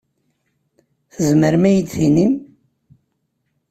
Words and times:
Tzemrem 1.11 1.63
ad 1.69 1.73
yi-d-tinim? 1.75 2.33